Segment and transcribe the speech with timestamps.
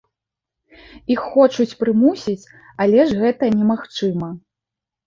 [1.15, 2.49] Іх хочуць прымусіць,
[2.87, 4.37] але ж гэта немагчыма.